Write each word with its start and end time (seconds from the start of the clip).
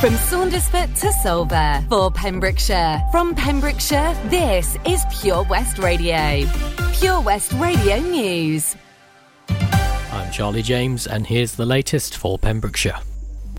From 0.00 0.14
Saundersfoot 0.14 0.98
to 1.00 1.08
Solva 1.08 1.86
for 1.90 2.10
Pembrokeshire. 2.10 3.02
From 3.10 3.34
Pembrokeshire, 3.34 4.16
this 4.30 4.78
is 4.86 5.04
Pure 5.20 5.42
West 5.50 5.76
Radio. 5.78 6.46
Pure 6.94 7.20
West 7.20 7.52
Radio 7.52 7.98
News. 7.98 8.76
I'm 9.50 10.32
Charlie 10.32 10.62
James, 10.62 11.06
and 11.06 11.26
here's 11.26 11.52
the 11.52 11.66
latest 11.66 12.16
for 12.16 12.38
Pembrokeshire 12.38 12.96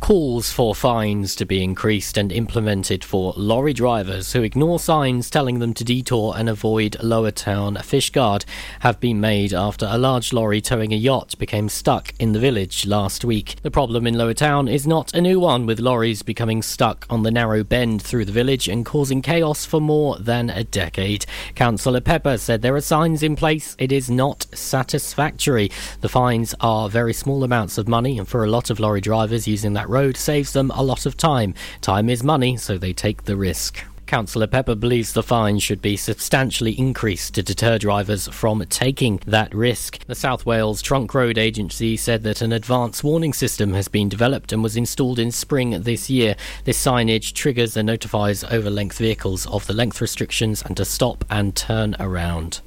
calls 0.01 0.51
for 0.51 0.73
fines 0.73 1.35
to 1.35 1.45
be 1.45 1.63
increased 1.63 2.17
and 2.17 2.31
implemented 2.31 3.03
for 3.03 3.33
lorry 3.37 3.71
drivers 3.71 4.33
who 4.33 4.41
ignore 4.41 4.79
signs 4.79 5.29
telling 5.29 5.59
them 5.59 5.75
to 5.75 5.83
detour 5.83 6.33
and 6.35 6.49
avoid 6.49 6.97
Lower 7.03 7.29
Town 7.29 7.75
Fishguard 7.75 8.43
have 8.79 8.99
been 8.99 9.21
made 9.21 9.53
after 9.53 9.87
a 9.87 9.99
large 9.99 10.33
lorry 10.33 10.59
towing 10.59 10.91
a 10.91 10.95
yacht 10.97 11.37
became 11.37 11.69
stuck 11.69 12.15
in 12.19 12.33
the 12.33 12.39
village 12.39 12.87
last 12.87 13.23
week. 13.23 13.57
The 13.61 13.69
problem 13.69 14.07
in 14.07 14.17
Lower 14.17 14.33
Town 14.33 14.67
is 14.67 14.87
not 14.87 15.13
a 15.13 15.21
new 15.21 15.39
one, 15.39 15.67
with 15.67 15.79
lorries 15.79 16.23
becoming 16.23 16.63
stuck 16.63 17.05
on 17.07 17.21
the 17.21 17.31
narrow 17.31 17.63
bend 17.63 18.01
through 18.01 18.25
the 18.25 18.31
village 18.31 18.67
and 18.67 18.83
causing 18.83 19.21
chaos 19.21 19.65
for 19.65 19.79
more 19.79 20.17
than 20.17 20.49
a 20.49 20.63
decade. 20.63 21.27
Councillor 21.53 22.01
Pepper 22.01 22.39
said 22.39 22.63
there 22.63 22.75
are 22.75 22.81
signs 22.81 23.21
in 23.21 23.35
place. 23.35 23.75
It 23.77 23.91
is 23.91 24.09
not 24.09 24.47
satisfactory. 24.51 25.69
The 26.01 26.09
fines 26.09 26.55
are 26.59 26.89
very 26.89 27.13
small 27.13 27.43
amounts 27.43 27.77
of 27.77 27.87
money, 27.87 28.17
and 28.17 28.27
for 28.27 28.43
a 28.43 28.49
lot 28.49 28.71
of 28.71 28.79
lorry 28.79 29.01
drivers 29.01 29.47
using 29.47 29.73
that 29.73 29.90
road 29.91 30.17
saves 30.17 30.53
them 30.53 30.71
a 30.71 30.81
lot 30.81 31.05
of 31.05 31.17
time. 31.17 31.53
Time 31.81 32.09
is 32.09 32.23
money, 32.23 32.57
so 32.57 32.77
they 32.77 32.93
take 32.93 33.25
the 33.25 33.35
risk. 33.35 33.83
Councillor 34.11 34.47
Pepper 34.47 34.75
believes 34.75 35.13
the 35.13 35.23
fine 35.23 35.57
should 35.59 35.81
be 35.81 35.95
substantially 35.95 36.77
increased 36.77 37.33
to 37.33 37.41
deter 37.41 37.77
drivers 37.77 38.27
from 38.27 38.61
taking 38.65 39.21
that 39.25 39.55
risk. 39.55 39.99
The 40.05 40.15
South 40.15 40.45
Wales 40.45 40.81
Trunk 40.81 41.13
Road 41.13 41.37
Agency 41.37 41.95
said 41.95 42.23
that 42.23 42.41
an 42.41 42.51
advance 42.51 43.05
warning 43.05 43.31
system 43.31 43.73
has 43.73 43.87
been 43.87 44.09
developed 44.09 44.51
and 44.51 44.61
was 44.61 44.75
installed 44.75 45.17
in 45.17 45.31
spring 45.31 45.81
this 45.83 46.09
year. 46.09 46.35
This 46.65 46.83
signage 46.83 47.31
triggers 47.31 47.77
and 47.77 47.87
notifies 47.87 48.43
over 48.43 48.69
length 48.69 48.97
vehicles 48.97 49.47
of 49.47 49.65
the 49.65 49.73
length 49.73 50.01
restrictions 50.01 50.61
and 50.61 50.75
to 50.75 50.83
stop 50.83 51.23
and 51.29 51.55
turn 51.55 51.95
around. 51.97 52.59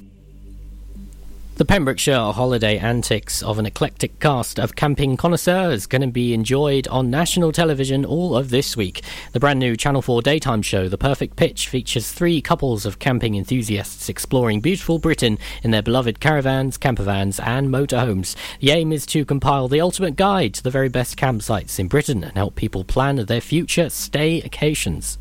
The 1.57 1.63
Pembrokeshire 1.63 2.33
holiday 2.33 2.77
antics 2.77 3.41
of 3.41 3.59
an 3.59 3.65
eclectic 3.65 4.19
cast 4.19 4.59
of 4.59 4.75
camping 4.75 5.15
connoisseurs 5.15 5.85
going 5.85 6.01
to 6.01 6.07
be 6.07 6.33
enjoyed 6.33 6.85
on 6.89 7.09
national 7.09 7.53
television 7.53 8.03
all 8.03 8.35
of 8.35 8.49
this 8.49 8.75
week. 8.75 9.03
The 9.31 9.39
brand 9.39 9.59
new 9.59 9.77
Channel 9.77 10.01
4 10.01 10.21
daytime 10.21 10.61
show, 10.61 10.89
The 10.89 10.97
Perfect 10.97 11.37
Pitch, 11.37 11.69
features 11.69 12.11
three 12.11 12.41
couples 12.41 12.85
of 12.85 12.99
camping 12.99 13.35
enthusiasts 13.35 14.09
exploring 14.09 14.59
beautiful 14.59 14.99
Britain 14.99 15.37
in 15.63 15.71
their 15.71 15.81
beloved 15.81 16.19
caravans, 16.19 16.77
campervans, 16.77 17.41
and 17.41 17.69
motorhomes. 17.69 18.35
The 18.59 18.71
aim 18.71 18.91
is 18.91 19.05
to 19.05 19.23
compile 19.23 19.69
the 19.69 19.79
ultimate 19.79 20.17
guide 20.17 20.55
to 20.55 20.63
the 20.63 20.71
very 20.71 20.89
best 20.89 21.15
campsites 21.15 21.79
in 21.79 21.87
Britain 21.87 22.21
and 22.25 22.33
help 22.33 22.55
people 22.55 22.83
plan 22.83 23.15
their 23.15 23.39
future 23.39 23.85
staycations. 23.85 25.15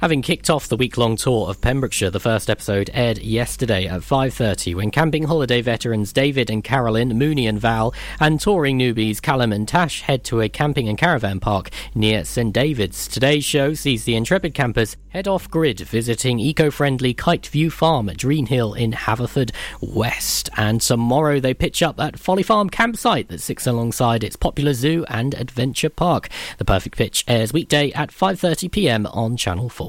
Having 0.00 0.22
kicked 0.22 0.48
off 0.48 0.68
the 0.68 0.76
week-long 0.76 1.16
tour 1.16 1.48
of 1.48 1.60
Pembrokeshire, 1.60 2.10
the 2.10 2.20
first 2.20 2.48
episode 2.48 2.88
aired 2.94 3.18
yesterday 3.18 3.88
at 3.88 4.02
5.30 4.02 4.76
when 4.76 4.92
camping 4.92 5.24
holiday 5.24 5.60
veterans 5.60 6.12
David 6.12 6.50
and 6.50 6.62
Carolyn, 6.62 7.18
Mooney 7.18 7.48
and 7.48 7.60
Val, 7.60 7.92
and 8.20 8.40
touring 8.40 8.78
newbies 8.78 9.20
Callum 9.20 9.52
and 9.52 9.66
Tash 9.66 10.02
head 10.02 10.22
to 10.26 10.40
a 10.40 10.48
camping 10.48 10.88
and 10.88 10.96
caravan 10.96 11.40
park 11.40 11.70
near 11.96 12.24
St 12.24 12.54
David's. 12.54 13.08
Today's 13.08 13.44
show 13.44 13.74
sees 13.74 14.04
the 14.04 14.14
intrepid 14.14 14.54
campers 14.54 14.96
head 15.08 15.26
off-grid 15.26 15.80
visiting 15.80 16.38
eco-friendly 16.38 17.12
Kite 17.14 17.48
View 17.48 17.68
Farm 17.68 18.08
at 18.08 18.18
Green 18.18 18.46
Hill 18.46 18.74
in 18.74 18.92
Haverford 18.92 19.50
West. 19.80 20.48
And 20.56 20.80
tomorrow 20.80 21.40
they 21.40 21.54
pitch 21.54 21.82
up 21.82 21.98
at 21.98 22.20
Folly 22.20 22.44
Farm 22.44 22.70
campsite 22.70 23.26
that 23.30 23.40
sits 23.40 23.66
alongside 23.66 24.22
its 24.22 24.36
popular 24.36 24.74
zoo 24.74 25.04
and 25.08 25.34
adventure 25.34 25.90
park. 25.90 26.28
The 26.58 26.64
Perfect 26.64 26.96
Pitch 26.96 27.24
airs 27.26 27.52
weekday 27.52 27.90
at 27.92 28.10
5.30pm 28.10 29.10
on 29.12 29.36
Channel 29.36 29.68
4. 29.68 29.87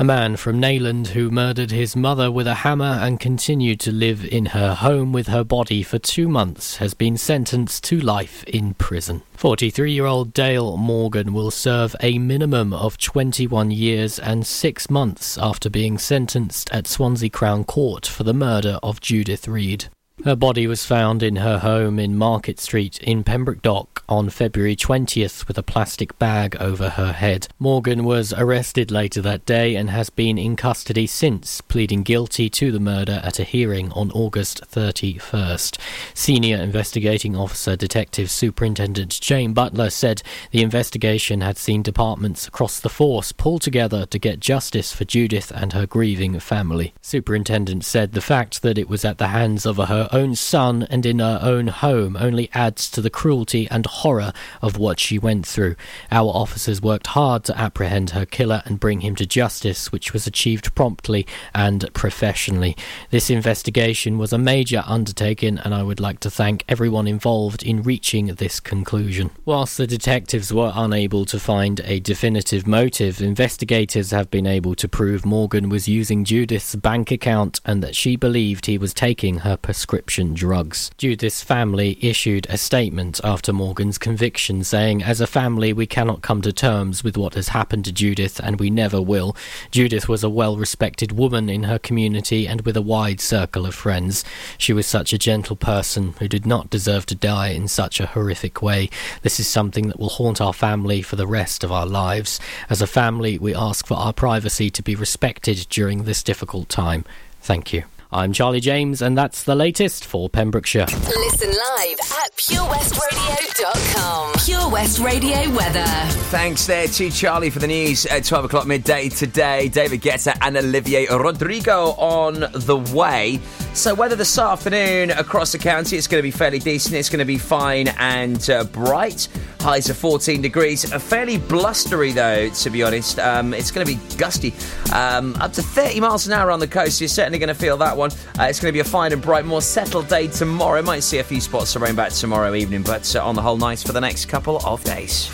A 0.00 0.04
man 0.04 0.36
from 0.36 0.58
Neyland 0.58 1.08
who 1.08 1.30
murdered 1.30 1.70
his 1.70 1.94
mother 1.94 2.32
with 2.32 2.46
a 2.46 2.54
hammer 2.64 2.98
and 3.02 3.20
continued 3.20 3.80
to 3.80 3.92
live 3.92 4.24
in 4.24 4.46
her 4.46 4.72
home 4.72 5.12
with 5.12 5.26
her 5.26 5.44
body 5.44 5.82
for 5.82 5.98
two 5.98 6.26
months 6.26 6.78
has 6.78 6.94
been 6.94 7.18
sentenced 7.18 7.84
to 7.84 8.00
life 8.00 8.42
in 8.44 8.72
prison. 8.72 9.20
43 9.34 9.92
year 9.92 10.06
old 10.06 10.32
Dale 10.32 10.78
Morgan 10.78 11.34
will 11.34 11.50
serve 11.50 11.94
a 12.00 12.18
minimum 12.18 12.72
of 12.72 12.96
21 12.96 13.72
years 13.72 14.18
and 14.18 14.46
six 14.46 14.88
months 14.88 15.36
after 15.36 15.68
being 15.68 15.98
sentenced 15.98 16.72
at 16.72 16.86
Swansea 16.86 17.28
Crown 17.28 17.64
Court 17.64 18.06
for 18.06 18.24
the 18.24 18.32
murder 18.32 18.78
of 18.82 19.02
Judith 19.02 19.46
Reed. 19.46 19.90
Her 20.24 20.36
body 20.36 20.66
was 20.66 20.84
found 20.84 21.22
in 21.22 21.36
her 21.36 21.60
home 21.60 21.98
in 21.98 22.14
Market 22.14 22.60
Street 22.60 22.98
in 22.98 23.24
Pembroke 23.24 23.62
Dock 23.62 24.04
on 24.06 24.28
February 24.28 24.76
20th 24.76 25.48
with 25.48 25.56
a 25.56 25.62
plastic 25.62 26.18
bag 26.18 26.56
over 26.60 26.90
her 26.90 27.12
head. 27.12 27.48
Morgan 27.58 28.04
was 28.04 28.34
arrested 28.34 28.90
later 28.90 29.22
that 29.22 29.46
day 29.46 29.76
and 29.76 29.88
has 29.88 30.10
been 30.10 30.36
in 30.36 30.56
custody 30.56 31.06
since, 31.06 31.62
pleading 31.62 32.02
guilty 32.02 32.50
to 32.50 32.70
the 32.70 32.80
murder 32.80 33.22
at 33.24 33.38
a 33.38 33.44
hearing 33.44 33.90
on 33.92 34.10
August 34.10 34.60
31st. 34.70 35.78
Senior 36.12 36.58
investigating 36.58 37.34
officer 37.34 37.74
Detective 37.74 38.30
Superintendent 38.30 39.18
Jane 39.22 39.54
Butler 39.54 39.88
said 39.88 40.22
the 40.50 40.62
investigation 40.62 41.40
had 41.40 41.56
seen 41.56 41.82
departments 41.82 42.46
across 42.46 42.78
the 42.78 42.90
force 42.90 43.32
pull 43.32 43.58
together 43.58 44.04
to 44.04 44.18
get 44.18 44.40
justice 44.40 44.92
for 44.92 45.04
Judith 45.04 45.50
and 45.54 45.72
her 45.72 45.86
grieving 45.86 46.38
family. 46.40 46.92
Superintendent 47.00 47.86
said 47.86 48.12
the 48.12 48.20
fact 48.20 48.60
that 48.60 48.76
it 48.76 48.88
was 48.88 49.04
at 49.04 49.16
the 49.16 49.28
hands 49.28 49.64
of 49.64 49.78
her 49.78 50.08
own 50.12 50.34
son 50.34 50.86
and 50.90 51.06
in 51.06 51.18
her 51.18 51.38
own 51.42 51.68
home 51.68 52.16
only 52.18 52.50
adds 52.52 52.90
to 52.90 53.00
the 53.00 53.10
cruelty 53.10 53.68
and 53.70 53.86
horror 53.86 54.32
of 54.62 54.78
what 54.78 54.98
she 54.98 55.18
went 55.18 55.46
through. 55.46 55.76
Our 56.10 56.28
officers 56.30 56.82
worked 56.82 57.08
hard 57.08 57.44
to 57.44 57.58
apprehend 57.58 58.10
her 58.10 58.26
killer 58.26 58.62
and 58.64 58.80
bring 58.80 59.00
him 59.00 59.14
to 59.16 59.26
justice, 59.26 59.92
which 59.92 60.12
was 60.12 60.26
achieved 60.26 60.74
promptly 60.74 61.26
and 61.54 61.92
professionally. 61.94 62.76
This 63.10 63.30
investigation 63.30 64.18
was 64.18 64.32
a 64.32 64.38
major 64.38 64.82
undertaking, 64.86 65.58
and 65.58 65.74
I 65.74 65.82
would 65.82 66.00
like 66.00 66.20
to 66.20 66.30
thank 66.30 66.64
everyone 66.68 67.06
involved 67.06 67.62
in 67.62 67.82
reaching 67.82 68.26
this 68.26 68.60
conclusion. 68.60 69.30
Whilst 69.44 69.76
the 69.76 69.86
detectives 69.86 70.52
were 70.52 70.72
unable 70.74 71.24
to 71.26 71.38
find 71.38 71.80
a 71.84 72.00
definitive 72.00 72.66
motive, 72.66 73.20
investigators 73.20 74.10
have 74.10 74.30
been 74.30 74.46
able 74.46 74.74
to 74.74 74.88
prove 74.88 75.24
Morgan 75.24 75.68
was 75.68 75.88
using 75.88 76.24
Judith's 76.24 76.74
bank 76.74 77.10
account 77.10 77.60
and 77.64 77.82
that 77.82 77.94
she 77.94 78.16
believed 78.16 78.66
he 78.66 78.78
was 78.78 78.94
taking 78.94 79.38
her 79.38 79.56
prescription 79.56 79.99
prescription 80.00 80.32
drugs. 80.32 80.90
Judith's 80.96 81.42
family 81.42 81.98
issued 82.00 82.46
a 82.48 82.56
statement 82.56 83.20
after 83.22 83.52
Morgan's 83.52 83.98
conviction 83.98 84.64
saying, 84.64 85.02
As 85.02 85.20
a 85.20 85.26
family, 85.26 85.74
we 85.74 85.86
cannot 85.86 86.22
come 86.22 86.40
to 86.40 86.54
terms 86.54 87.04
with 87.04 87.18
what 87.18 87.34
has 87.34 87.48
happened 87.48 87.84
to 87.84 87.92
Judith, 87.92 88.40
and 88.42 88.58
we 88.58 88.70
never 88.70 89.02
will. 89.02 89.36
Judith 89.70 90.08
was 90.08 90.24
a 90.24 90.30
well 90.30 90.56
respected 90.56 91.12
woman 91.12 91.50
in 91.50 91.64
her 91.64 91.78
community 91.78 92.48
and 92.48 92.62
with 92.62 92.78
a 92.78 92.82
wide 92.82 93.20
circle 93.20 93.66
of 93.66 93.74
friends. 93.74 94.24
She 94.56 94.72
was 94.72 94.86
such 94.86 95.12
a 95.12 95.18
gentle 95.18 95.56
person 95.56 96.14
who 96.18 96.28
did 96.28 96.46
not 96.46 96.70
deserve 96.70 97.04
to 97.06 97.14
die 97.14 97.48
in 97.48 97.68
such 97.68 98.00
a 98.00 98.06
horrific 98.06 98.62
way. 98.62 98.88
This 99.20 99.38
is 99.38 99.48
something 99.48 99.88
that 99.88 100.00
will 100.00 100.08
haunt 100.08 100.40
our 100.40 100.54
family 100.54 101.02
for 101.02 101.16
the 101.16 101.26
rest 101.26 101.62
of 101.62 101.70
our 101.70 101.86
lives. 101.86 102.40
As 102.70 102.80
a 102.80 102.86
family, 102.86 103.36
we 103.36 103.54
ask 103.54 103.86
for 103.86 103.98
our 103.98 104.14
privacy 104.14 104.70
to 104.70 104.82
be 104.82 104.94
respected 104.94 105.66
during 105.68 106.04
this 106.04 106.22
difficult 106.22 106.70
time. 106.70 107.04
Thank 107.42 107.74
you. 107.74 107.84
I'm 108.12 108.32
Charlie 108.32 108.58
James, 108.58 109.02
and 109.02 109.16
that's 109.16 109.44
the 109.44 109.54
latest 109.54 110.04
for 110.04 110.28
Pembrokeshire. 110.28 110.86
Listen 110.86 111.48
live 111.48 111.96
at 112.24 112.34
purewestradio.com. 112.36 114.32
Pure 114.44 114.68
West 114.70 114.98
Radio 114.98 115.48
weather. 115.54 115.84
Thanks 116.30 116.66
there 116.66 116.88
to 116.88 117.08
Charlie 117.10 117.50
for 117.50 117.60
the 117.60 117.68
news 117.68 118.06
at 118.06 118.24
12 118.24 118.46
o'clock 118.46 118.66
midday 118.66 119.10
today. 119.10 119.68
David 119.68 120.00
Guetta 120.00 120.36
and 120.40 120.56
Olivia 120.56 121.16
Rodrigo 121.16 121.92
on 121.92 122.40
the 122.52 122.76
way. 122.92 123.38
So, 123.72 123.94
weather 123.94 124.16
this 124.16 124.36
afternoon 124.36 125.10
across 125.12 125.52
the 125.52 125.58
county, 125.58 125.96
it's 125.96 126.06
going 126.06 126.18
to 126.18 126.22
be 126.26 126.32
fairly 126.32 126.58
decent. 126.58 126.96
It's 126.96 127.08
going 127.08 127.20
to 127.20 127.24
be 127.24 127.38
fine 127.38 127.88
and 127.98 128.50
uh, 128.50 128.64
bright. 128.64 129.28
Highs 129.60 129.88
of 129.88 129.96
14 129.96 130.42
degrees. 130.42 130.84
Fairly 131.02 131.38
blustery, 131.38 132.12
though, 132.12 132.50
to 132.50 132.70
be 132.70 132.82
honest. 132.82 133.18
Um, 133.18 133.54
it's 133.54 133.70
going 133.70 133.86
to 133.86 133.94
be 133.94 134.16
gusty. 134.16 134.52
Um, 134.92 135.34
up 135.36 135.52
to 135.54 135.62
30 135.62 136.00
miles 136.00 136.26
an 136.26 136.32
hour 136.32 136.50
on 136.50 136.60
the 136.60 136.66
coast. 136.66 137.00
You're 137.00 137.08
certainly 137.08 137.38
going 137.38 137.48
to 137.48 137.54
feel 137.54 137.76
that 137.78 137.96
one. 137.96 138.10
Uh, 138.38 138.44
it's 138.44 138.60
going 138.60 138.70
to 138.70 138.76
be 138.76 138.80
a 138.80 138.84
fine 138.84 139.12
and 139.12 139.22
bright, 139.22 139.46
more 139.46 139.62
settled 139.62 140.08
day 140.08 140.26
tomorrow. 140.26 140.82
Might 140.82 141.02
see 141.04 141.18
a 141.18 141.24
few 141.24 141.40
spots 141.40 141.74
of 141.76 141.82
rain 141.82 141.94
back 141.94 142.12
tomorrow 142.12 142.54
evening, 142.54 142.82
but 142.82 143.14
uh, 143.16 143.24
on 143.24 143.34
the 143.34 143.42
whole, 143.42 143.56
nice 143.56 143.82
for 143.82 143.92
the 143.92 144.00
next 144.00 144.26
couple 144.26 144.58
of 144.66 144.82
days. 144.84 145.30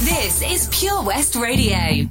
This 0.00 0.42
is 0.42 0.68
Pure 0.72 1.04
West 1.04 1.36
Radio. 1.36 2.10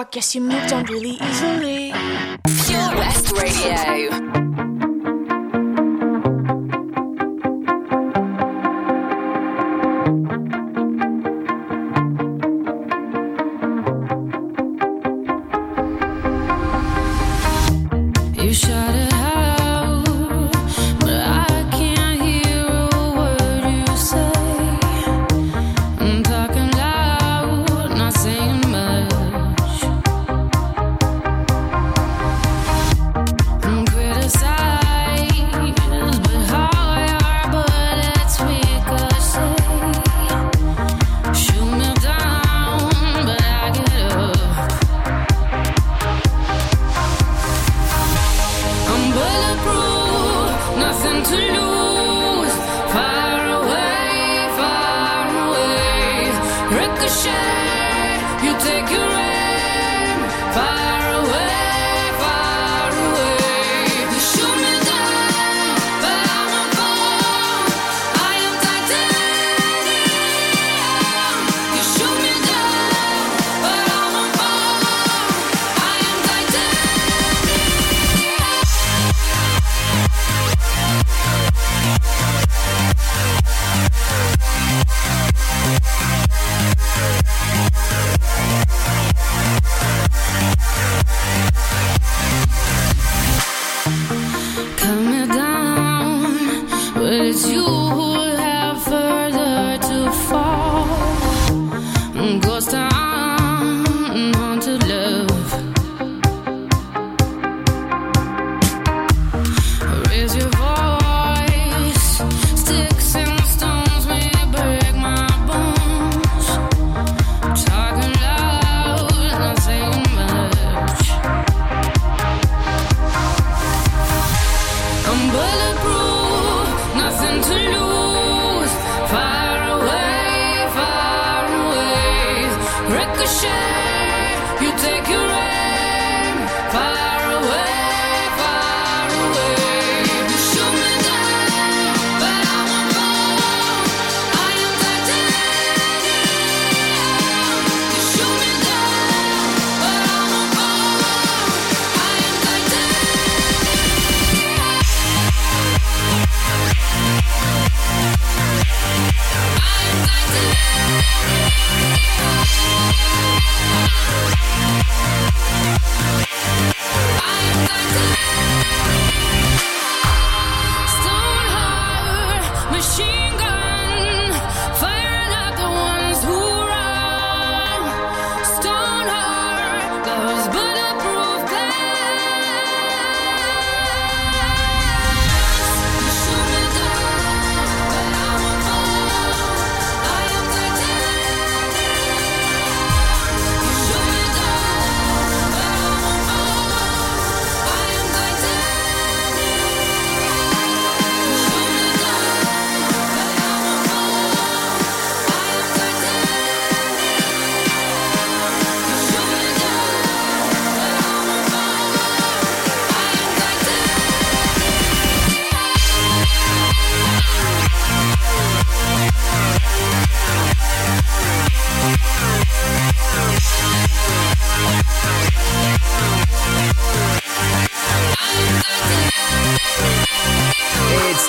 I 0.00 0.04
guess 0.04 0.34
you 0.34 0.40
moved 0.40 0.72
on 0.72 0.86
really 0.86 1.18
easily. 1.20 1.92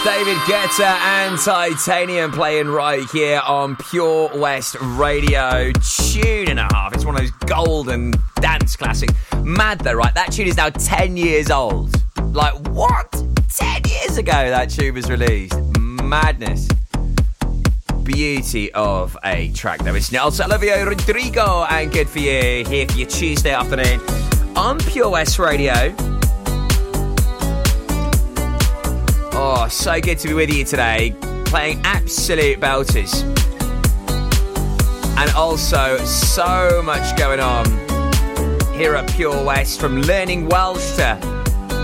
David 0.03 0.37
Guetta 0.47 0.97
and 0.99 1.37
Titanium 1.37 2.31
playing 2.31 2.69
right 2.69 3.07
here 3.11 3.39
on 3.45 3.75
Pure 3.75 4.31
West 4.35 4.75
Radio. 4.81 5.71
Tune 5.73 6.49
and 6.49 6.59
a 6.59 6.67
half. 6.73 6.95
It's 6.95 7.05
one 7.05 7.13
of 7.13 7.21
those 7.21 7.29
golden 7.45 8.13
dance 8.37 8.75
classics. 8.75 9.13
Mad 9.43 9.77
though, 9.81 9.93
right? 9.93 10.11
That 10.15 10.31
tune 10.31 10.47
is 10.47 10.57
now 10.57 10.69
10 10.69 11.17
years 11.17 11.51
old. 11.51 11.93
Like, 12.33 12.55
what? 12.69 13.11
10 13.53 13.83
years 13.87 14.17
ago 14.17 14.31
that 14.31 14.71
tune 14.71 14.95
was 14.95 15.07
released. 15.07 15.55
Madness. 15.79 16.67
Beauty 18.03 18.71
of 18.73 19.15
a 19.23 19.51
track 19.53 19.81
though, 19.81 19.93
isn't 19.93 20.15
it? 20.15 20.17
Also, 20.17 20.45
Olivia 20.45 20.83
Rodrigo 20.83 21.63
and 21.65 21.91
Good 21.91 22.09
For 22.09 22.19
You 22.19 22.65
here 22.65 22.87
for 22.87 22.97
your 22.97 23.07
Tuesday 23.07 23.51
afternoon 23.51 24.01
on 24.55 24.79
Pure 24.79 25.09
West 25.09 25.37
Radio. 25.37 25.95
Oh, 29.43 29.67
so 29.69 29.99
good 29.99 30.19
to 30.19 30.27
be 30.27 30.33
with 30.35 30.53
you 30.53 30.63
today, 30.63 31.15
playing 31.45 31.81
absolute 31.83 32.59
belters. 32.59 33.23
And 35.17 35.31
also, 35.31 35.97
so 36.05 36.83
much 36.85 37.17
going 37.17 37.39
on 37.39 37.65
here 38.75 38.93
at 38.93 39.11
Pure 39.13 39.43
West 39.43 39.79
from 39.79 40.03
learning 40.03 40.47
Welsh 40.47 40.95
to 40.97 41.17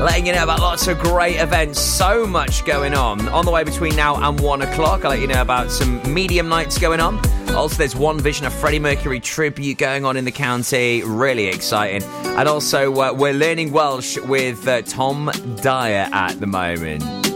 letting 0.04 0.28
you 0.28 0.34
know 0.34 0.44
about 0.44 0.60
lots 0.60 0.88
of 0.88 1.00
great 1.00 1.38
events. 1.38 1.82
So 1.82 2.28
much 2.28 2.64
going 2.64 2.94
on. 2.94 3.28
On 3.30 3.44
the 3.44 3.50
way 3.50 3.64
between 3.64 3.96
now 3.96 4.18
and 4.18 4.40
one 4.40 4.62
o'clock, 4.62 5.04
I'll 5.04 5.10
let 5.10 5.20
you 5.20 5.26
know 5.26 5.42
about 5.42 5.72
some 5.72 6.14
medium 6.14 6.50
nights 6.50 6.78
going 6.78 7.00
on. 7.00 7.20
Also, 7.56 7.78
there's 7.78 7.96
One 7.96 8.20
Vision, 8.20 8.46
a 8.46 8.52
Freddie 8.52 8.78
Mercury 8.78 9.20
tribute 9.20 9.80
going 9.80 10.06
on 10.06 10.16
in 10.16 10.26
the 10.26 10.32
county. 10.32 11.02
Really 11.04 11.48
exciting. 11.48 12.04
And 12.24 12.48
also, 12.48 12.94
uh, 12.94 13.14
we're 13.14 13.34
learning 13.34 13.72
Welsh 13.72 14.20
with 14.20 14.68
uh, 14.68 14.84
Tom 14.84 15.32
Dyer 15.64 16.08
at 16.12 16.40
the 16.40 16.46
moment 16.46 17.27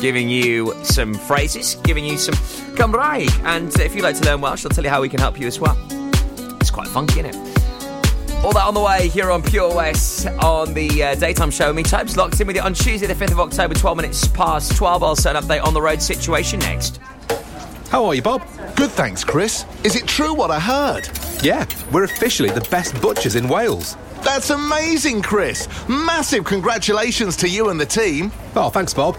giving 0.00 0.28
you 0.28 0.74
some 0.82 1.14
phrases, 1.14 1.74
giving 1.84 2.04
you 2.04 2.16
some 2.16 2.34
Cymraeg. 2.74 3.30
And 3.44 3.74
if 3.80 3.94
you'd 3.94 4.02
like 4.02 4.16
to 4.16 4.24
learn 4.24 4.40
Welsh, 4.40 4.64
I'll 4.64 4.70
tell 4.70 4.84
you 4.84 4.90
how 4.90 5.00
we 5.00 5.08
can 5.08 5.20
help 5.20 5.38
you 5.38 5.46
as 5.46 5.60
well. 5.60 5.76
It's 6.60 6.70
quite 6.70 6.88
funky, 6.88 7.20
isn't 7.20 7.34
it? 7.34 7.50
All 8.42 8.52
that 8.52 8.64
on 8.66 8.72
the 8.72 8.80
way 8.80 9.08
here 9.08 9.30
on 9.30 9.42
Pure 9.42 9.74
West 9.74 10.26
on 10.26 10.72
the 10.72 11.02
uh, 11.02 11.14
daytime 11.14 11.50
show. 11.50 11.72
Me 11.74 11.82
types 11.82 12.16
locked 12.16 12.40
in 12.40 12.46
with 12.46 12.56
you 12.56 12.62
on 12.62 12.72
Tuesday, 12.72 13.06
the 13.06 13.14
5th 13.14 13.32
of 13.32 13.40
October, 13.40 13.74
12 13.74 13.96
minutes 13.96 14.28
past 14.28 14.74
12. 14.76 15.02
I'll 15.02 15.14
set 15.14 15.36
an 15.36 15.42
update 15.42 15.62
on 15.62 15.74
the 15.74 15.82
road 15.82 16.00
situation 16.00 16.58
next. 16.60 16.98
How 17.90 18.04
are 18.06 18.14
you, 18.14 18.22
Bob? 18.22 18.42
Good, 18.76 18.90
thanks, 18.92 19.24
Chris. 19.24 19.66
Is 19.84 19.94
it 19.96 20.06
true 20.06 20.32
what 20.32 20.50
I 20.50 20.58
heard? 20.58 21.10
Yeah, 21.42 21.66
we're 21.92 22.04
officially 22.04 22.48
the 22.50 22.66
best 22.70 22.98
butchers 23.02 23.36
in 23.36 23.46
Wales. 23.48 23.96
That's 24.22 24.50
amazing, 24.50 25.22
Chris. 25.22 25.68
Massive 25.88 26.44
congratulations 26.44 27.36
to 27.38 27.48
you 27.48 27.68
and 27.68 27.78
the 27.78 27.86
team. 27.86 28.32
Oh, 28.56 28.70
thanks, 28.70 28.94
Bob. 28.94 29.18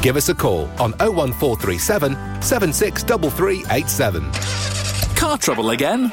Give 0.00 0.16
us 0.16 0.28
a 0.28 0.34
call 0.34 0.68
on 0.78 0.92
01437 1.00 2.42
763387. 2.42 4.32
Car 5.16 5.36
trouble 5.38 5.70
again? 5.70 6.12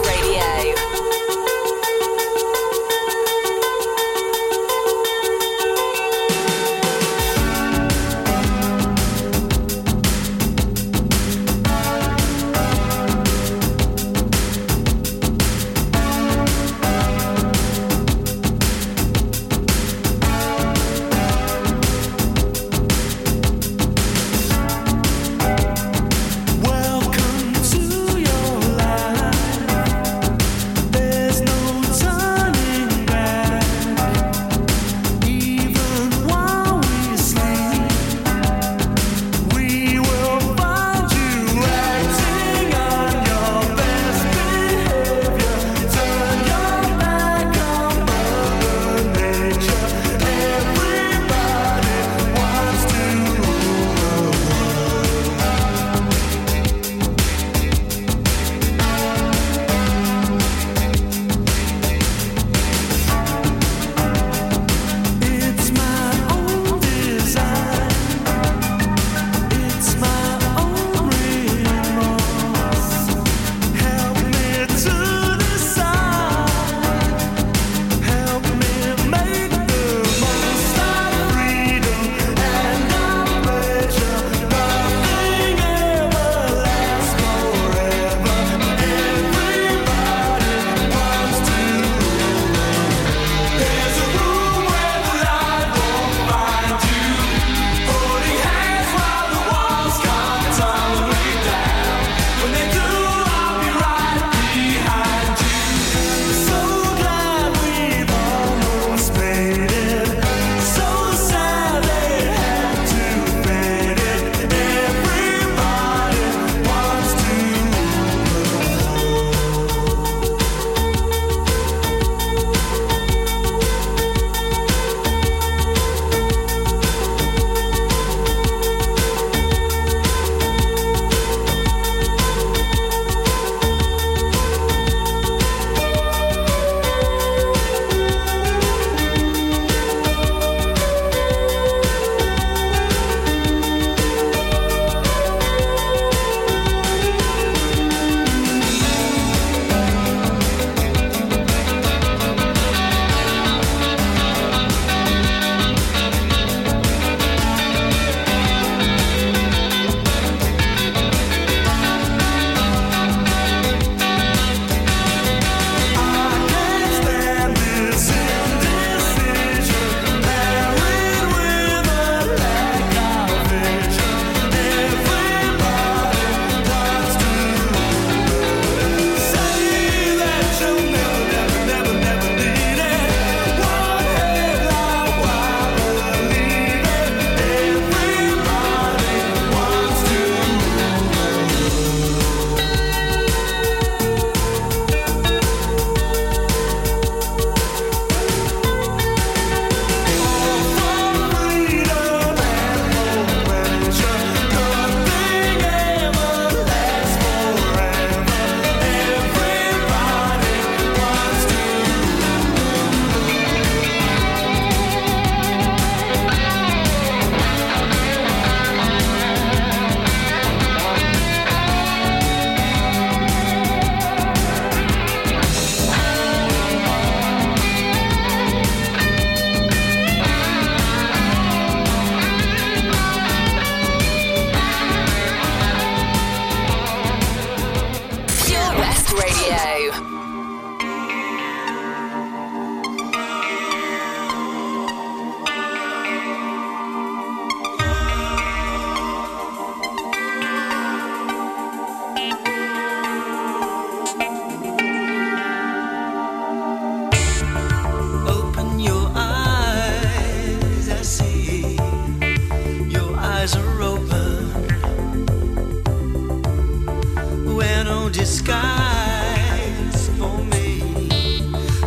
disguise 268.11 270.09
for 270.17 270.37
me. 270.45 271.41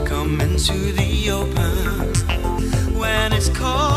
Come 0.06 0.40
into 0.40 0.92
the 0.92 1.30
open 1.30 2.98
when 2.98 3.32
it's 3.32 3.50
cold. 3.50 3.93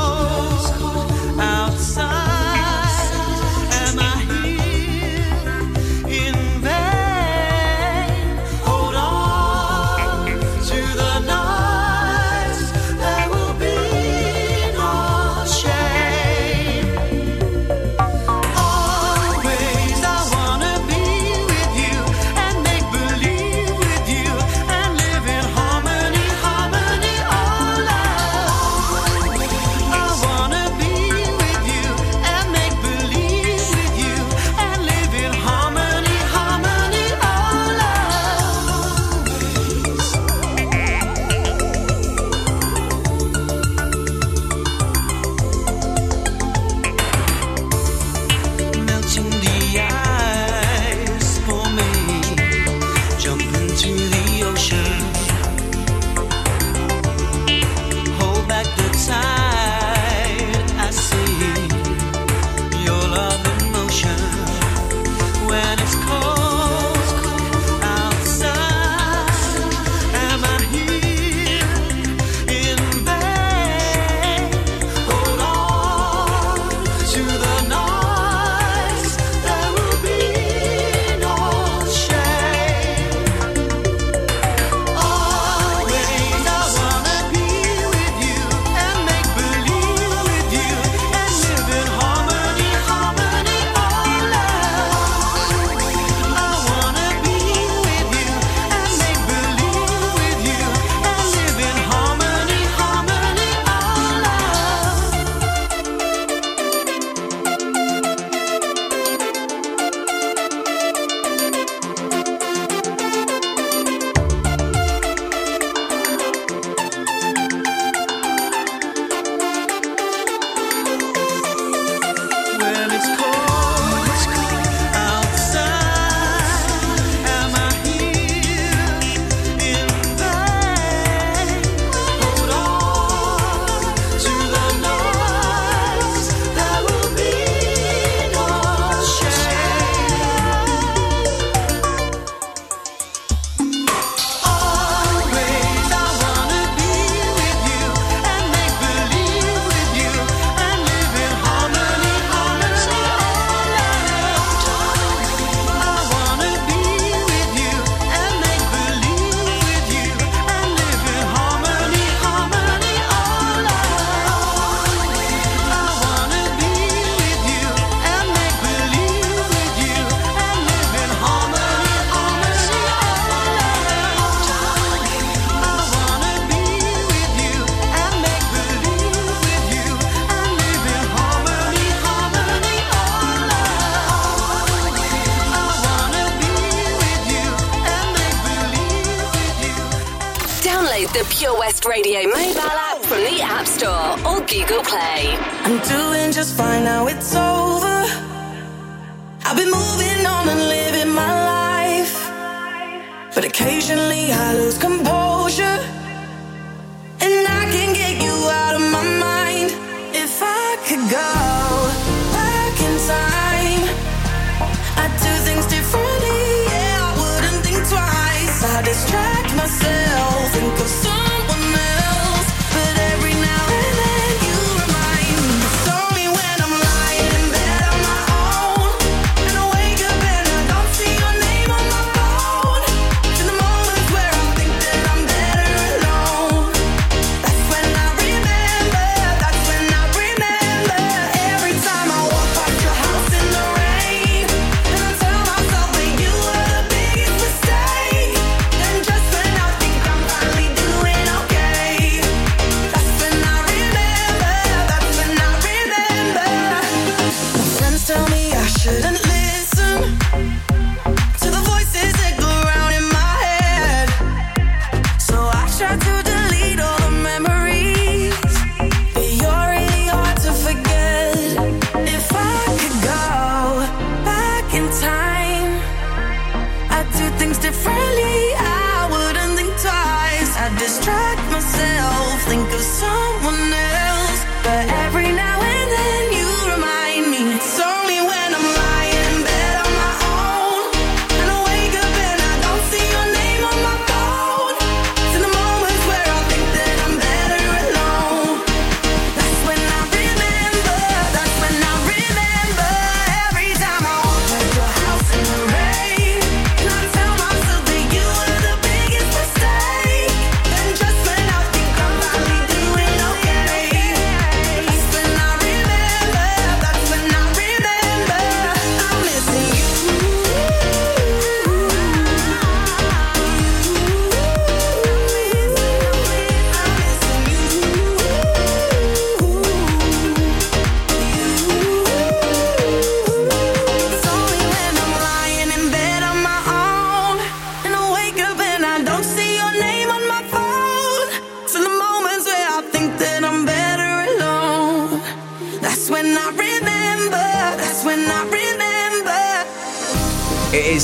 distract 218.87 219.53
myself 219.53 220.55
and 220.55 220.77
go 220.77 220.85
somewhere. 220.85 221.16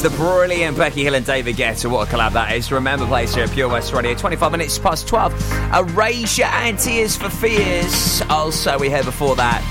The 0.04 0.10
brilliant 0.18 0.76
Becky 0.76 1.02
Hill 1.06 1.16
and 1.16 1.26
David 1.26 1.56
Guetta. 1.56 1.90
What 1.90 2.10
a 2.10 2.12
collab 2.12 2.34
that 2.34 2.52
is. 2.52 2.70
Remember, 2.74 3.06
place 3.06 3.34
here 3.34 3.46
at 3.46 3.52
Pure 3.52 3.70
West 3.70 3.94
Radio, 3.94 4.14
25 4.14 4.52
minutes 4.52 4.78
past 4.78 5.08
12. 5.08 5.34
Erasure 5.74 6.44
and 6.44 6.78
Tears 6.78 7.16
for 7.16 7.30
Fears. 7.30 8.22
Also, 8.30 8.78
we 8.78 8.90
heard 8.90 9.06
before 9.06 9.38
that 9.38 9.62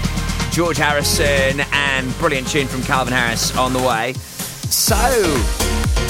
George 0.50 0.78
Harrison 0.78 1.60
and 1.72 2.16
brilliant 2.16 2.48
tune 2.48 2.66
from 2.66 2.82
Calvin 2.82 3.12
Harris 3.12 3.54
on 3.58 3.74
the 3.74 3.78
way. 3.80 4.14
So, 4.70 4.96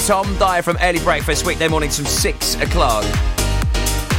Tom 0.07 0.37
Dyer 0.37 0.61
from 0.61 0.77
Early 0.81 0.99
Breakfast, 0.99 1.45
weekday 1.45 1.67
mornings 1.67 1.97
from 1.97 2.05
6 2.05 2.55
o'clock. 2.61 3.03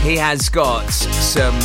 He 0.02 0.18
has 0.18 0.50
got 0.50 0.86
some 0.90 1.58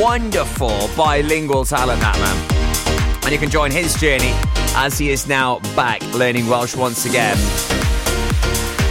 wonderful 0.00 0.90
bilingual 0.96 1.64
talent, 1.64 2.00
that 2.00 2.18
man. 2.18 3.22
And 3.22 3.30
you 3.30 3.38
can 3.38 3.50
join 3.50 3.70
his 3.70 3.94
journey 3.94 4.34
as 4.74 4.98
he 4.98 5.10
is 5.10 5.26
now 5.26 5.58
back 5.74 6.02
learning 6.14 6.46
Welsh 6.46 6.76
once 6.76 7.04
again. 7.06 7.36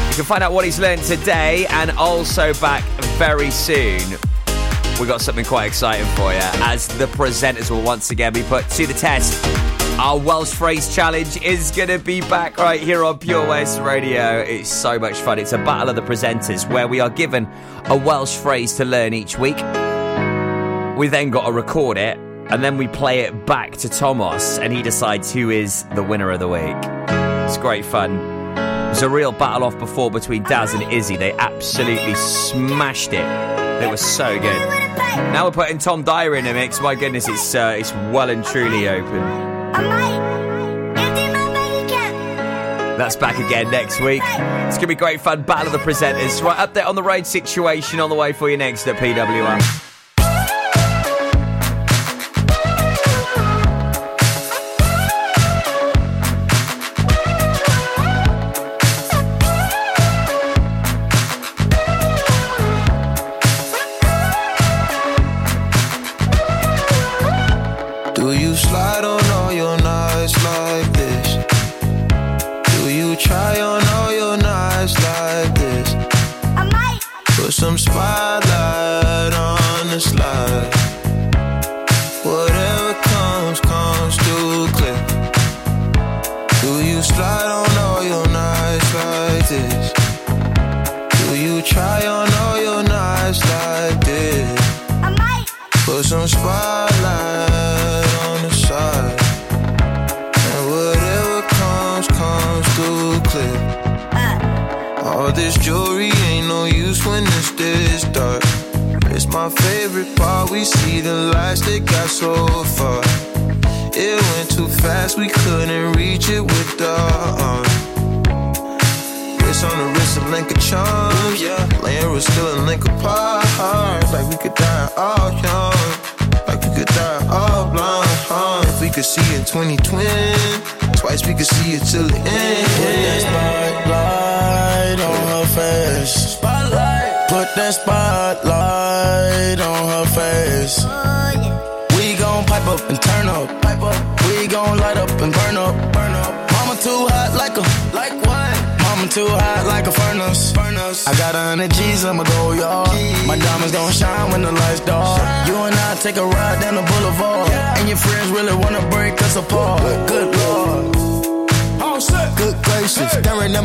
You 0.10 0.16
can 0.16 0.26
find 0.26 0.44
out 0.44 0.52
what 0.52 0.66
he's 0.66 0.80
learned 0.80 1.04
today 1.04 1.66
and 1.68 1.92
also 1.92 2.54
back 2.56 2.84
very 3.18 3.52
soon. 3.52 4.02
We 5.00 5.08
got 5.08 5.22
something 5.22 5.46
quite 5.46 5.66
exciting 5.66 6.06
for 6.16 6.34
you 6.34 6.40
as 6.62 6.88
the 6.88 7.06
presenters 7.06 7.72
will 7.72 7.82
once 7.82 8.12
again 8.12 8.34
be 8.34 8.44
put 8.44 8.68
to 8.72 8.86
the 8.86 8.94
test. 8.94 9.44
Our 9.98 10.18
Welsh 10.18 10.54
phrase 10.54 10.94
challenge 10.94 11.42
is 11.42 11.72
going 11.72 11.90
to 11.90 12.00
be 12.00 12.22
back 12.22 12.58
right 12.58 12.80
here 12.80 13.04
on 13.04 13.18
Pure 13.18 13.48
West 13.48 13.82
Radio. 13.82 14.40
It's 14.40 14.70
so 14.70 15.00
much 15.00 15.18
fun. 15.18 15.40
It's 15.40 15.54
a 15.54 15.58
battle 15.58 15.90
of 15.90 15.96
the 15.96 16.02
presenters 16.02 16.70
where 16.70 16.88
we 16.88 17.00
are 17.00 17.10
given 17.10 17.48
a 17.86 17.98
Welsh 17.98 18.36
phrase 18.36 18.76
to 18.76 18.86
learn 18.86 19.14
each 19.14 19.38
week. 19.38 19.58
We 20.98 21.08
then 21.08 21.30
got 21.30 21.46
to 21.46 21.52
record 21.52 21.98
it 21.98 22.18
and 22.50 22.64
then 22.64 22.78
we 22.78 22.88
play 22.88 23.22
it 23.22 23.46
back 23.46 23.78
to 23.78 23.90
Thomas 23.90 24.58
and 24.58 24.74
he 24.74 24.82
decides 24.82 25.32
who 25.32 25.50
is 25.50 25.84
the 25.96 26.04
winner 26.04 26.32
of 26.32 26.40
the 26.40 26.48
week. 26.48 26.76
It's 27.46 27.58
great 27.58 27.86
fun. 27.86 28.16
It 28.58 28.90
was 28.90 29.02
a 29.04 29.10
real 29.10 29.32
battle 29.32 29.64
off 29.64 29.78
before 29.78 30.10
between 30.10 30.44
Daz 30.44 30.74
and 30.74 30.92
Izzy. 30.92 31.16
They 31.16 31.32
absolutely 31.34 32.16
smashed 32.16 33.14
it. 33.14 33.26
They 33.80 33.88
were 33.88 33.98
so 33.98 34.40
good. 34.40 34.70
Now 35.32 35.46
we're 35.46 35.52
putting 35.52 35.78
Tom 35.78 36.04
Dyer 36.04 36.36
in 36.36 36.44
the 36.44 36.54
mix. 36.54 36.82
My 36.82 36.96
goodness, 36.96 37.28
it's 37.28 37.54
uh, 37.54 37.76
it's 37.78 37.94
well 37.94 38.30
and 38.30 38.44
truly 38.44 38.90
open. 38.90 39.20
That's 42.98 43.16
back 43.16 43.38
again 43.38 43.72
next 43.72 44.02
week. 44.02 44.24
It's 44.26 44.76
going 44.76 44.82
to 44.82 44.88
be 44.88 44.96
great 44.96 45.22
fun. 45.22 45.44
Battle 45.44 45.68
of 45.68 45.72
the 45.72 45.80
presenters. 45.80 46.44
Right, 46.44 46.58
update 46.58 46.86
on 46.86 46.96
the 46.96 47.04
road 47.04 47.26
situation 47.26 48.00
on 48.00 48.10
the 48.10 48.16
way 48.16 48.34
for 48.34 48.50
you 48.50 48.58
next 48.58 48.88
at 48.88 48.98
PWR. 48.98 49.89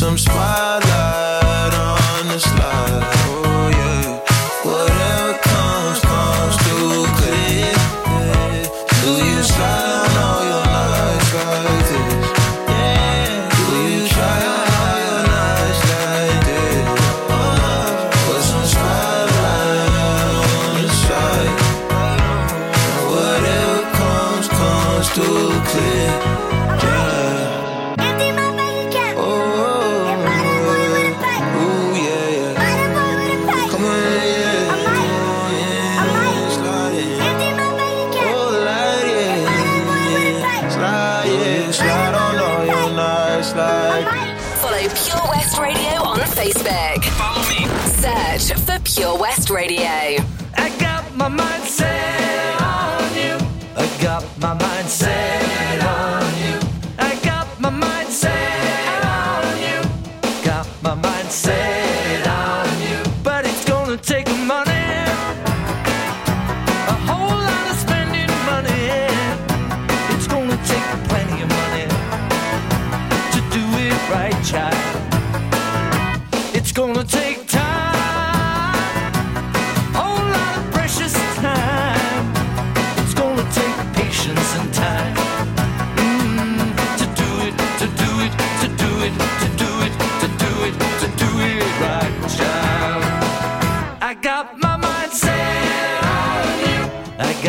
Some 0.00 0.16
spotlight 0.16 0.69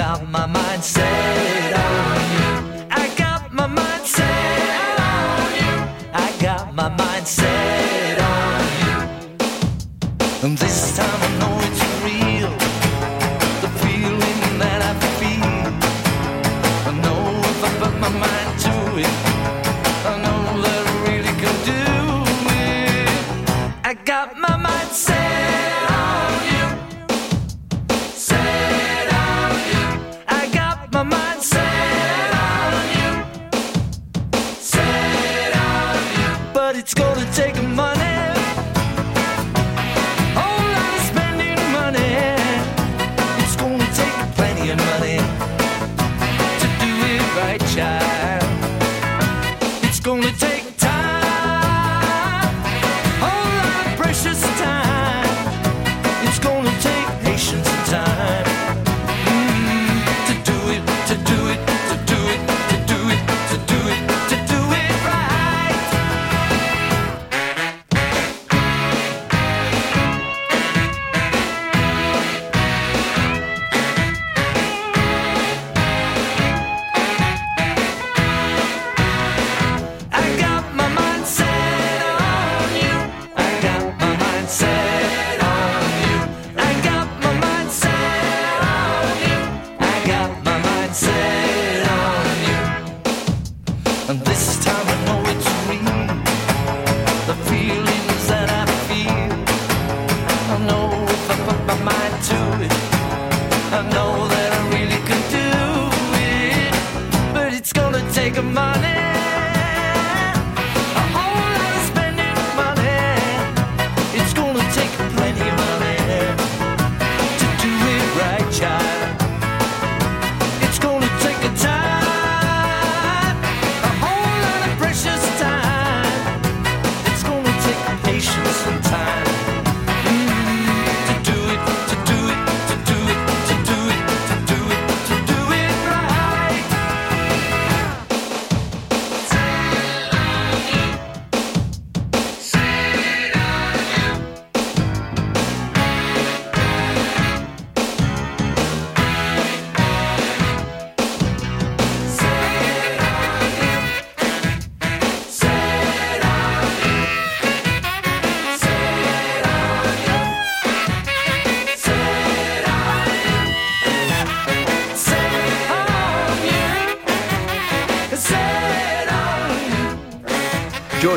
got 0.02 0.28
my 0.32 0.48
mind. 0.48 0.61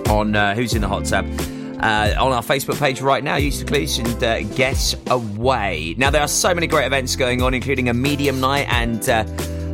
on 0.10 0.36
uh, 0.36 0.56
who's 0.56 0.74
in 0.74 0.82
the 0.82 0.88
hot 0.88 1.06
tub. 1.06 1.26
Uh, 1.80 2.16
on 2.20 2.32
our 2.32 2.42
Facebook 2.42 2.80
page 2.80 3.02
right 3.02 3.24
now, 3.24 3.36
use 3.36 3.60
the 3.60 3.66
clues 3.66 4.00
and 4.00 4.24
uh, 4.24 4.42
guess 4.56 4.96
away. 5.08 5.94
Now, 5.98 6.10
there 6.10 6.22
are 6.22 6.28
so 6.28 6.54
many 6.56 6.66
great 6.66 6.88
events 6.88 7.16
going 7.16 7.44
on, 7.44 7.54
including 7.54 7.88
a 7.88 7.94
medium 7.94 8.40
night 8.40 8.68
and 8.68 9.08
uh, 9.08 9.24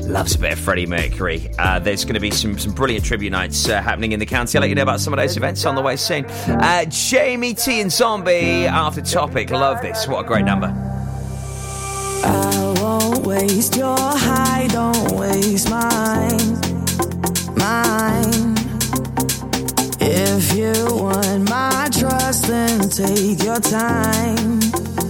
loves 0.01 0.35
a 0.35 0.39
bit 0.39 0.51
of 0.51 0.59
Freddie 0.59 0.85
Mercury. 0.85 1.49
Uh, 1.57 1.79
there's 1.79 2.03
going 2.03 2.15
to 2.15 2.19
be 2.19 2.29
some, 2.29 2.59
some 2.59 2.73
brilliant 2.73 3.05
tribute 3.05 3.31
nights 3.31 3.69
uh, 3.69 3.81
happening 3.81 4.11
in 4.11 4.19
the 4.19 4.25
county. 4.25 4.57
I'll 4.57 4.61
let 4.61 4.69
you 4.69 4.75
know 4.75 4.83
about 4.83 4.99
some 4.99 5.13
of 5.13 5.17
those 5.17 5.37
events 5.37 5.65
on 5.65 5.75
the 5.75 5.81
way 5.81 5.95
soon. 5.95 6.25
Uh, 6.25 6.83
Jamie 6.89 7.53
T 7.53 7.79
and 7.79 7.89
Zombie 7.89 8.65
after 8.65 9.01
topic. 9.01 9.49
Love 9.49 9.81
this. 9.81 10.05
What 10.05 10.25
a 10.25 10.27
great 10.27 10.43
number. 10.43 10.67
I 12.25 12.73
won't 12.81 13.25
waste 13.25 13.77
your 13.77 13.97
high, 13.97 14.67
don't 14.67 15.11
waste 15.13 15.69
mine, 15.69 16.59
If 20.01 20.53
you 20.53 20.73
want 20.97 21.49
my 21.49 21.87
trust, 21.97 22.47
then 22.47 22.89
take 22.89 23.41
your 23.41 23.59
time, 23.59 24.59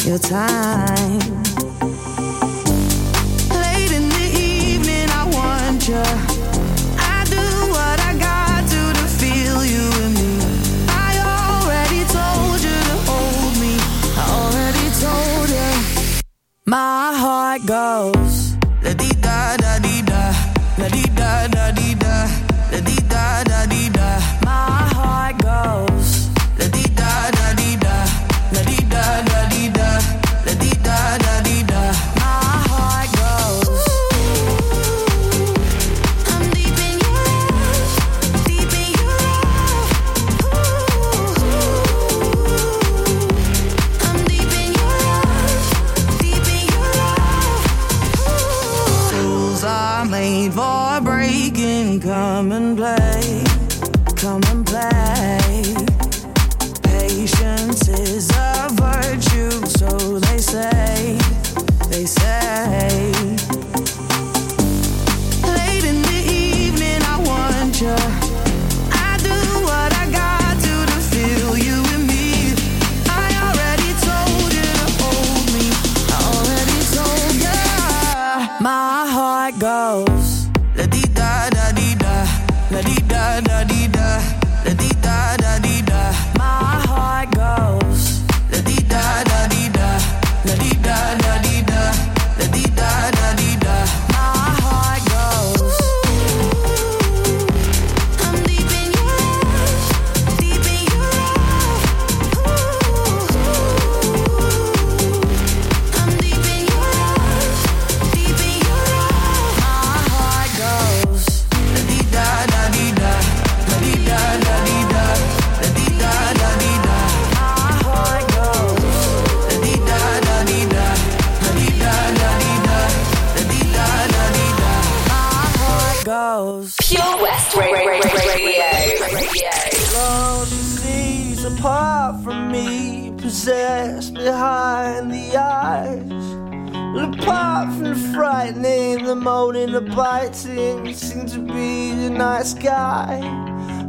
your 0.05 0.19
time. 0.19 1.19
Late 3.49 3.91
in 3.91 4.07
the 4.09 4.29
evening, 4.37 5.09
I 5.09 5.23
want 5.33 5.87
you. 5.87 6.03
I 6.99 7.25
do 7.27 7.71
what 7.71 8.03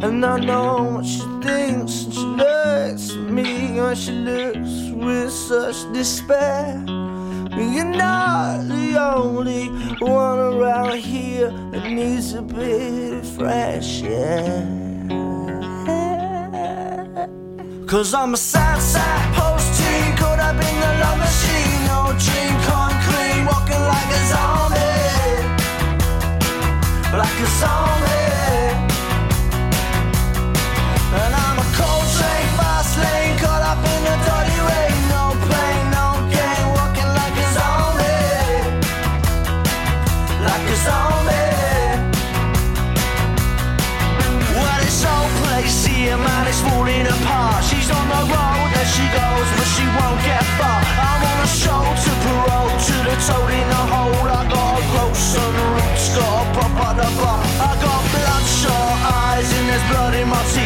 And 0.04 0.22
I 0.22 0.38
know 0.38 0.82
what 0.96 1.06
she 1.06 1.20
thinks 1.40 2.04
and 2.04 2.12
she 2.12 2.20
looks 2.20 3.10
at 3.10 3.30
me 3.30 3.78
and 3.78 3.96
she 3.96 4.12
looks 4.12 4.90
with 4.92 5.32
such 5.32 5.90
despair. 5.94 6.84
You're 7.56 7.86
not 7.86 8.68
the 8.68 8.98
only 9.00 9.68
one 10.00 10.38
around 10.38 10.98
here 10.98 11.50
that 11.70 11.90
needs 11.90 12.34
a 12.34 12.42
bit 12.42 13.14
of 13.14 13.26
fresh 13.26 14.02
air. 14.02 14.68
Cause 17.86 18.12
I'm 18.12 18.34
a 18.34 18.36
my 60.26 60.42
team. 60.54 60.63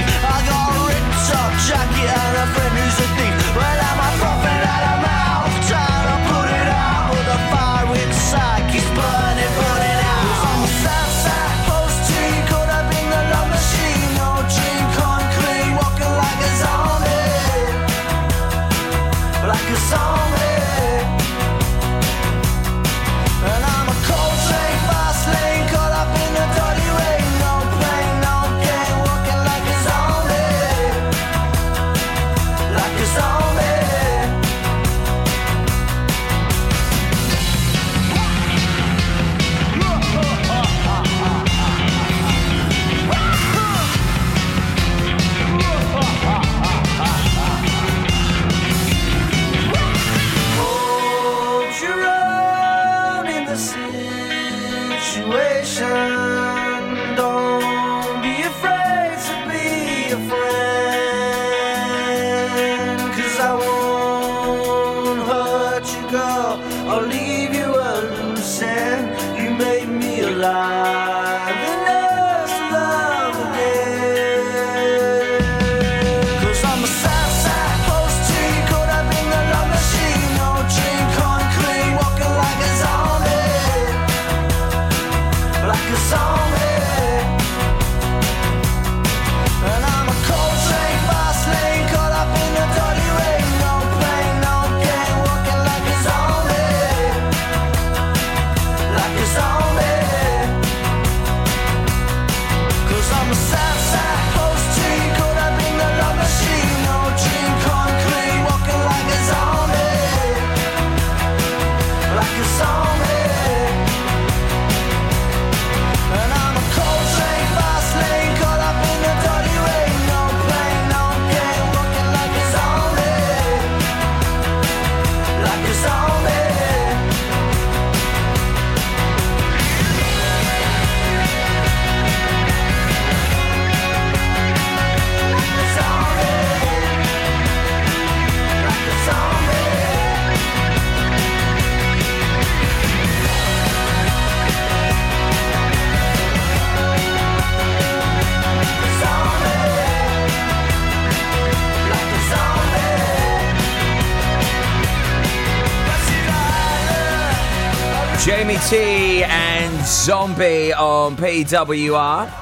Zombie 160.08 160.72
on 160.72 161.16
PWR. 161.18 162.32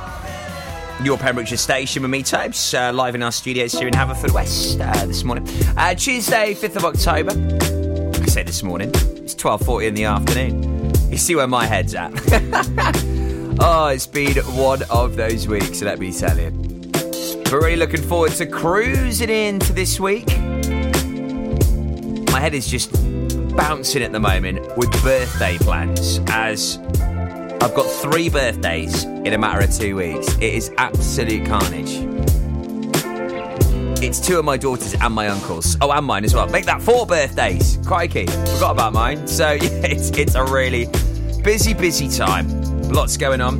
Your 1.05 1.19
Pembrokeshire 1.19 1.57
station 1.57 2.03
with 2.03 2.13
me, 2.13 2.23
Tobes, 2.23 2.73
uh, 2.73 2.93
live 2.93 3.17
in 3.17 3.25
our 3.25 3.33
studios 3.33 3.73
here 3.73 3.89
in 3.89 3.93
Haverfordwest 3.93 4.81
uh, 4.81 5.05
this 5.07 5.25
morning. 5.25 5.49
Uh, 5.77 5.93
Tuesday, 5.97 6.55
5th 6.55 6.77
of 6.77 6.85
October. 6.85 7.33
I 8.23 8.27
say 8.27 8.45
this 8.45 8.63
morning, 8.63 8.91
it's 8.95 9.35
12.40 9.35 9.89
in 9.89 9.95
the 9.95 10.05
afternoon. 10.05 10.93
You 11.11 11.17
see 11.17 11.35
where 11.35 11.49
my 11.49 11.67
head's 11.67 11.97
at. 11.97 12.13
oh, 13.59 13.89
it's 13.93 14.07
been 14.07 14.37
one 14.55 14.85
of 14.89 15.17
those 15.17 15.49
weeks, 15.49 15.83
let 15.83 15.99
me 15.99 16.13
tell 16.13 16.39
you. 16.39 16.53
But 16.53 17.53
really 17.53 17.75
looking 17.75 18.03
forward 18.03 18.31
to 18.35 18.47
cruising 18.47 19.29
into 19.29 19.73
this 19.73 19.99
week. 19.99 20.29
My 22.31 22.39
head 22.39 22.55
is 22.55 22.69
just 22.69 22.93
bouncing 23.57 24.05
at 24.05 24.13
the 24.13 24.21
moment 24.21 24.61
with 24.77 24.93
birthday 25.03 25.59
plans 25.59 26.21
as 26.29 26.79
three 27.97 28.29
birthdays 28.29 29.05
in 29.05 29.33
a 29.33 29.39
matter 29.39 29.65
of 29.65 29.73
two 29.73 29.97
weeks. 29.97 30.35
It 30.37 30.55
is 30.55 30.71
absolute 30.77 31.47
carnage. 31.47 32.05
It's 34.03 34.21
two 34.21 34.39
of 34.39 34.45
my 34.45 34.57
daughters 34.57 34.95
and 34.95 35.15
my 35.15 35.29
uncles. 35.29 35.77
Oh, 35.81 35.91
and 35.91 36.05
mine 36.05 36.25
as 36.25 36.35
well. 36.35 36.47
Make 36.49 36.67
that 36.67 36.83
four 36.83 37.07
birthdays. 37.07 37.79
Crikey. 37.87 38.27
Forgot 38.27 38.73
about 38.73 38.93
mine. 38.93 39.27
So, 39.27 39.53
yeah, 39.53 39.87
it's, 39.87 40.11
it's 40.11 40.35
a 40.35 40.45
really 40.45 40.87
busy, 41.43 41.73
busy 41.73 42.09
time. 42.09 42.47
Lots 42.91 43.17
going 43.17 43.41
on. 43.41 43.59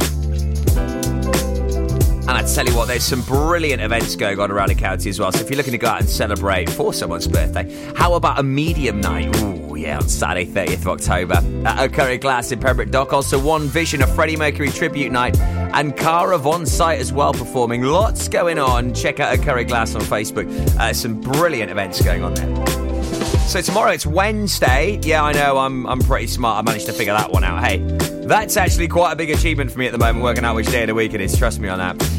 And 2.29 2.37
I 2.37 2.43
tell 2.43 2.67
you 2.67 2.75
what, 2.77 2.89
there's 2.89 3.05
some 3.05 3.23
brilliant 3.23 3.81
events 3.81 4.17
going 4.17 4.41
on 4.41 4.51
around 4.51 4.71
the 4.71 4.75
county 4.75 5.09
as 5.11 5.21
well. 5.21 5.31
So 5.31 5.41
if 5.41 5.49
you're 5.49 5.57
looking 5.57 5.73
to 5.73 5.79
go 5.79 5.87
out 5.87 6.01
and 6.01 6.09
celebrate 6.09 6.69
for 6.69 6.93
someone's 6.93 7.29
birthday, 7.29 7.93
how 7.95 8.15
about 8.15 8.41
a 8.41 8.43
medium 8.43 9.01
night? 9.01 9.35
Ooh, 9.43 9.77
yeah, 9.77 9.99
on 9.99 10.09
Saturday, 10.09 10.45
30th 10.45 10.79
of 10.79 10.89
October 10.89 11.35
at 11.65 11.79
O'Curry 11.79 12.19
Glass 12.19 12.51
in 12.51 12.59
Pembroke 12.59 12.91
Dock. 12.91 13.13
Also, 13.13 13.39
One 13.39 13.69
Vision, 13.69 14.03
a 14.03 14.09
Freddie 14.09 14.37
Mercury 14.37 14.71
tribute 14.71 15.13
night, 15.13 15.39
and 15.39 15.97
Cara 15.97 16.37
on 16.37 16.67
site 16.67 16.99
as 16.99 17.13
well 17.13 17.33
performing. 17.33 17.83
Lots 17.83 18.27
going 18.29 18.59
on. 18.59 18.93
Check 18.93 19.21
out 19.21 19.39
O'Curry 19.39 19.65
Glass 19.65 19.95
on 19.95 20.01
Facebook. 20.01 20.51
Uh, 20.79 20.93
some 20.93 21.21
brilliant 21.21 21.71
events 21.71 22.03
going 22.03 22.25
on 22.25 22.35
there. 22.35 22.67
So 23.47 23.61
tomorrow 23.61 23.93
it's 23.93 24.05
Wednesday. 24.05 24.99
Yeah, 25.05 25.23
I 25.23 25.33
know. 25.33 25.59
I'm 25.59 25.87
I'm 25.87 26.01
pretty 26.01 26.27
smart. 26.27 26.59
I 26.59 26.69
managed 26.69 26.87
to 26.87 26.93
figure 26.93 27.13
that 27.13 27.31
one 27.31 27.45
out. 27.45 27.63
Hey, 27.63 27.79
that's 28.27 28.57
actually 28.57 28.89
quite 28.89 29.13
a 29.13 29.17
big 29.17 29.31
achievement 29.31 29.71
for 29.71 29.79
me 29.79 29.87
at 29.87 29.93
the 29.93 29.99
moment, 29.99 30.25
working 30.25 30.45
out 30.45 30.57
which 30.57 30.67
day 30.67 30.83
of 30.83 30.89
the 30.89 30.95
week 30.95 31.15
it 31.15 31.21
is. 31.21 31.39
Trust 31.39 31.61
me 31.61 31.69
on 31.69 31.79
that. 31.79 32.16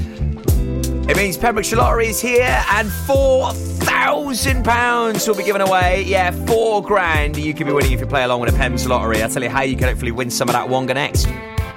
It 1.10 1.16
means 1.16 1.38
Pembrokeshire 1.38 1.78
Lottery 1.78 2.08
is 2.08 2.20
here, 2.20 2.64
and 2.72 2.92
four 2.92 3.54
thousand 3.54 4.64
pounds 4.66 5.26
will 5.28 5.36
be 5.36 5.44
given 5.44 5.62
away. 5.62 6.04
Yeah, 6.04 6.32
four 6.46 6.84
grand 6.84 7.38
you 7.38 7.54
could 7.54 7.66
be 7.66 7.72
winning 7.72 7.94
if 7.94 8.02
you 8.02 8.08
play 8.08 8.24
along 8.24 8.42
with 8.42 8.54
a 8.54 8.58
Pems 8.58 8.86
Lottery. 8.86 9.24
I'll 9.24 9.30
tell 9.30 9.42
you 9.42 9.50
how 9.50 9.62
you 9.62 9.78
can 9.78 9.88
hopefully 9.88 10.12
win 10.12 10.30
some 10.30 10.50
of 10.50 10.54
that 10.54 10.68
Wonga 10.68 10.94
next. 10.94 11.28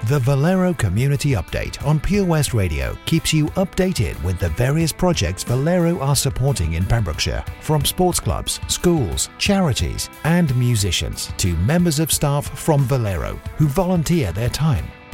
The 0.09 0.19
Valero 0.19 0.75
Community 0.75 1.31
Update 1.35 1.87
on 1.87 2.01
Pure 2.01 2.25
West 2.25 2.53
Radio 2.53 2.99
keeps 3.05 3.33
you 3.33 3.47
updated 3.51 4.21
with 4.25 4.41
the 4.41 4.49
various 4.49 4.93
projects 4.93 5.45
Valero 5.45 6.01
are 6.01 6.17
supporting 6.17 6.73
in 6.73 6.85
Pembrokeshire, 6.85 7.45
from 7.61 7.85
sports 7.85 8.19
clubs, 8.19 8.59
schools, 8.67 9.31
charities, 9.39 10.11
and 10.25 10.53
musicians 10.57 11.31
to 11.37 11.55
members 11.59 12.01
of 12.01 12.11
staff 12.11 12.59
from 12.59 12.83
Valero 12.83 13.39
who 13.57 13.69
volunteer 13.69 14.33
their 14.33 14.51
time. 14.51 14.85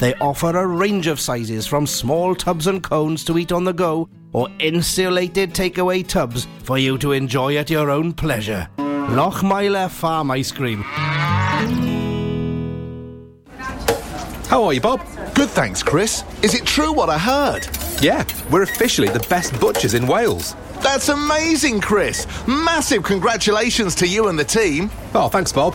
They 0.00 0.14
offer 0.14 0.56
a 0.56 0.66
range 0.66 1.06
of 1.06 1.20
sizes 1.20 1.66
from 1.66 1.86
small 1.86 2.34
tubs 2.34 2.66
and 2.66 2.82
cones 2.82 3.24
to 3.24 3.38
eat 3.38 3.52
on 3.52 3.64
the 3.64 3.72
go 3.72 4.08
or 4.32 4.48
insulated 4.58 5.54
takeaway 5.54 6.06
tubs 6.06 6.46
for 6.64 6.78
you 6.78 6.98
to 6.98 7.12
enjoy 7.12 7.56
at 7.56 7.70
your 7.70 7.90
own 7.90 8.12
pleasure. 8.12 8.68
Lochmeyler 8.78 9.90
Farm 9.90 10.30
Ice 10.30 10.50
Cream. 10.50 10.82
How 14.48 14.64
are 14.64 14.72
you, 14.72 14.80
Bob? 14.80 15.00
Good, 15.34 15.50
thanks, 15.50 15.82
Chris. 15.82 16.24
Is 16.42 16.54
it 16.54 16.66
true 16.66 16.92
what 16.92 17.08
I 17.08 17.18
heard? 17.18 17.66
Yeah, 18.02 18.24
we're 18.50 18.62
officially 18.62 19.08
the 19.08 19.24
best 19.28 19.58
butchers 19.60 19.94
in 19.94 20.06
Wales. 20.06 20.56
That's 20.82 21.08
amazing, 21.08 21.80
Chris. 21.80 22.26
Massive 22.46 23.02
congratulations 23.02 23.94
to 23.96 24.06
you 24.06 24.28
and 24.28 24.38
the 24.38 24.44
team. 24.44 24.90
Oh, 25.14 25.28
thanks, 25.28 25.52
Bob. 25.52 25.74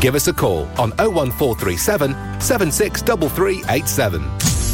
Give 0.00 0.14
us 0.14 0.28
a 0.28 0.32
call 0.32 0.62
on 0.78 0.92
01437 0.96 2.40
763387. 2.40 4.22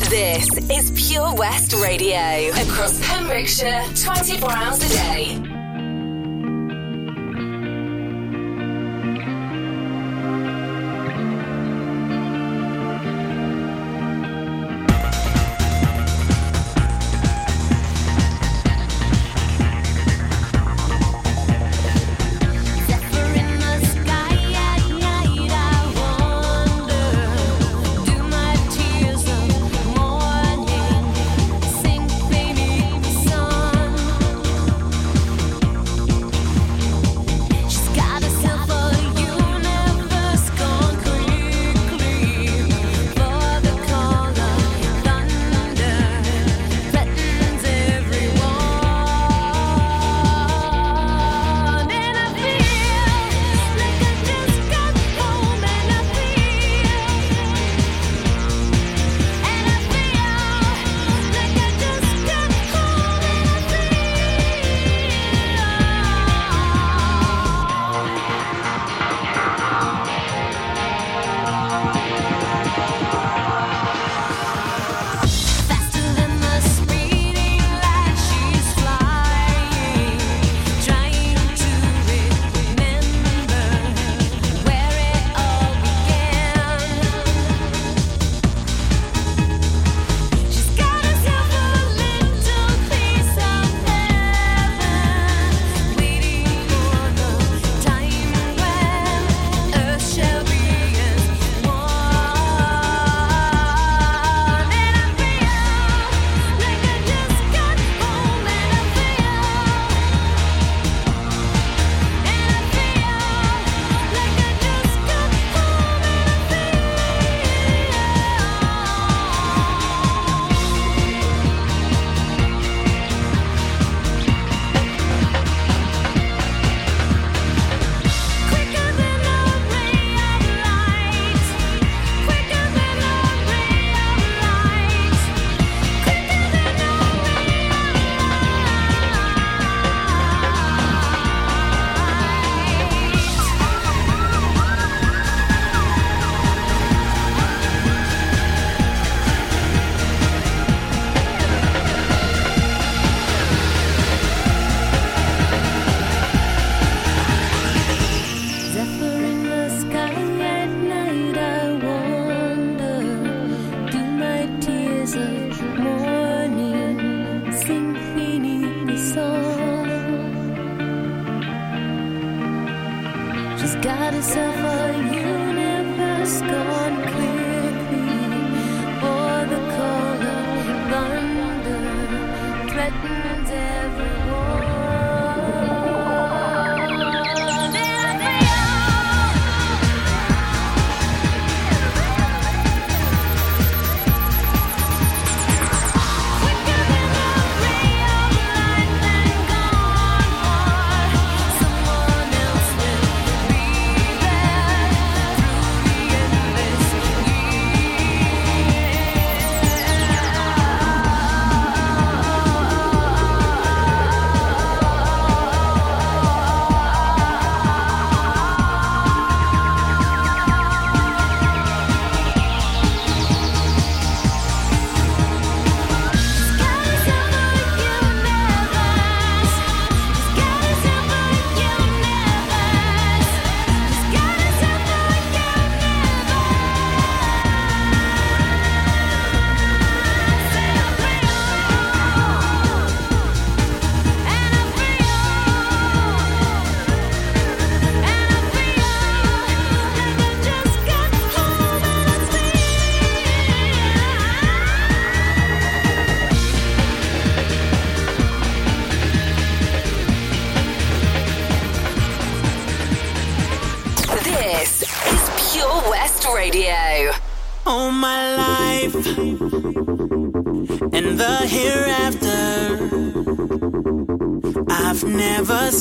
This 0.09 0.47
is 0.71 1.09
Pure 1.09 1.35
West 1.35 1.73
Radio 1.83 2.51
across 2.51 3.05
Pembrokeshire 3.05 3.85
24 3.97 4.53
hours 4.53 4.85
a 4.85 4.89
day. 4.89 5.56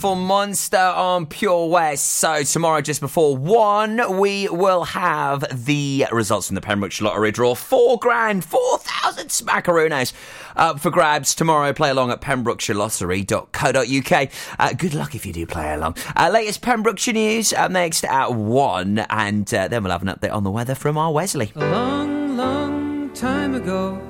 beautiful 0.00 0.16
monster 0.16 0.78
on 0.78 1.26
Pure 1.26 1.68
West. 1.68 2.06
So, 2.06 2.42
tomorrow, 2.42 2.80
just 2.80 3.02
before 3.02 3.36
one, 3.36 4.18
we 4.18 4.48
will 4.48 4.84
have 4.84 5.44
the 5.66 6.06
results 6.10 6.46
from 6.46 6.54
the 6.54 6.62
Pembrokeshire 6.62 7.04
Lottery 7.04 7.32
draw. 7.32 7.54
Four 7.54 7.98
grand, 7.98 8.42
4,000 8.42 9.28
smackaroonies 9.28 10.14
up 10.56 10.80
for 10.80 10.90
grabs 10.90 11.34
tomorrow. 11.34 11.74
Play 11.74 11.90
along 11.90 12.12
at 12.12 12.22
pembrokeshirelottery.co.uk. 12.22 14.28
Uh, 14.58 14.72
good 14.72 14.94
luck 14.94 15.14
if 15.14 15.26
you 15.26 15.34
do 15.34 15.44
play 15.44 15.74
along. 15.74 15.96
Uh, 16.16 16.30
latest 16.32 16.62
Pembrokeshire 16.62 17.12
news 17.12 17.52
um, 17.52 17.74
next 17.74 18.06
at 18.06 18.32
one, 18.32 19.00
and 19.10 19.52
uh, 19.52 19.68
then 19.68 19.82
we'll 19.82 19.92
have 19.92 20.00
an 20.00 20.08
update 20.08 20.32
on 20.32 20.44
the 20.44 20.50
weather 20.50 20.74
from 20.74 20.96
our 20.96 21.12
Wesley. 21.12 21.52
A 21.56 21.58
long, 21.58 22.38
long 22.38 23.12
time 23.12 23.54
ago. 23.54 24.09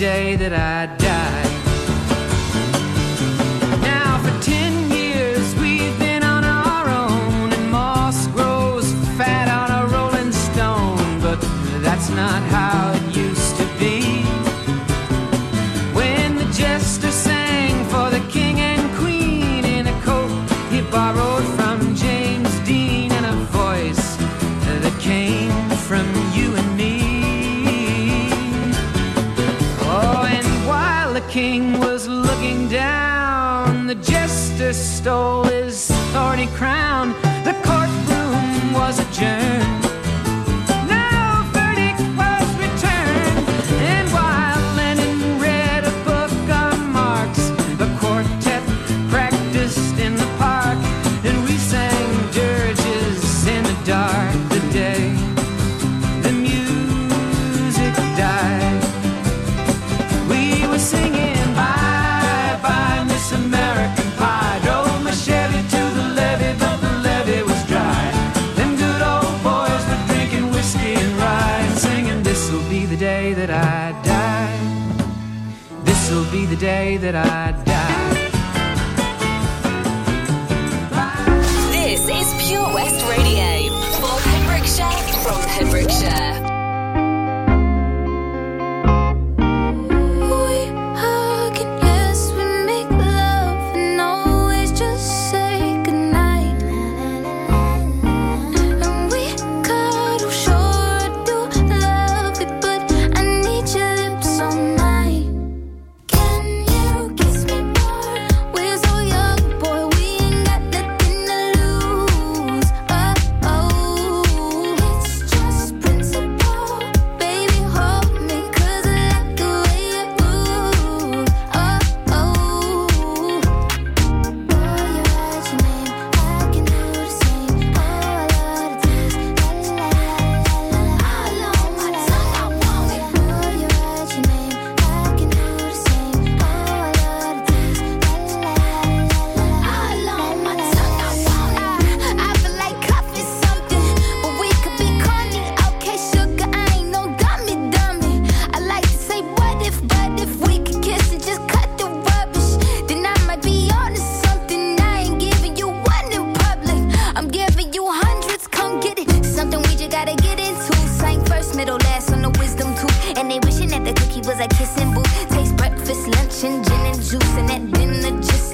day 0.00 0.34
that 0.34 0.54
I 0.54 0.86
die. 0.96 1.09
crystal 34.70 35.42
his 35.42 35.90
thorny 36.12 36.46
crown. 36.46 37.29
that 77.00 77.14
I 77.14 77.59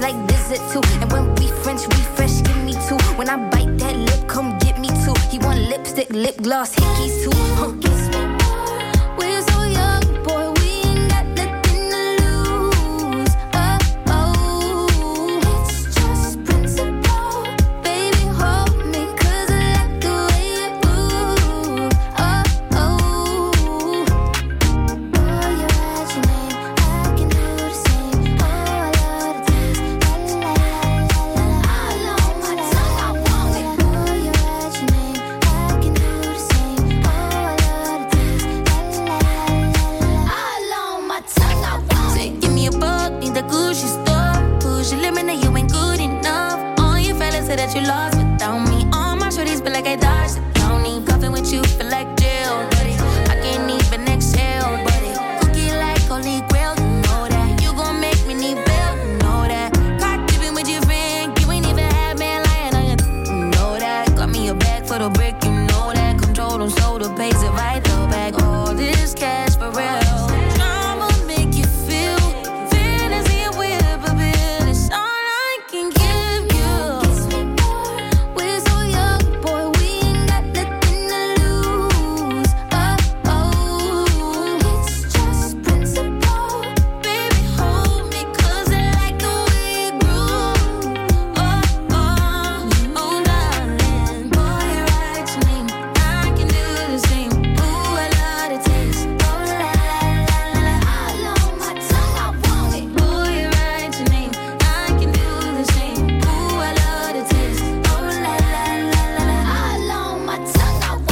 like 0.01 0.17
visit 0.29 0.61
too. 0.73 0.83
And 1.01 1.11
when 1.13 1.35
we 1.37 1.49
French 1.63 1.83
refresh, 1.87 2.43
give 2.43 2.63
me 2.65 2.73
two. 2.89 2.99
When 3.17 3.29
I 3.29 3.37
bite 3.51 3.79
that 3.79 3.97
lip, 3.97 4.29
come 4.29 4.59
get 4.59 4.79
me 4.79 4.89
two. 5.05 5.15
He 5.31 5.39
want 5.39 5.61
lipstick, 5.69 6.11
lip 6.11 6.37
gloss, 6.43 6.75
hickeys 6.75 7.25
too. 7.25 7.31
Huh, 7.59 8.36